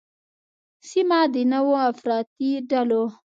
سیمه 0.89 1.19
د 1.33 1.35
نوو 1.51 1.73
افراطي 1.91 2.51
ډلو 2.69 3.03